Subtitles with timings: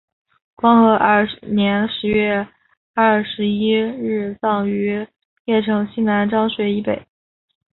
[0.59, 2.47] 兴和二年十月
[3.37, 5.05] 廿一日葬于
[5.45, 7.05] 邺城西面漳水以北。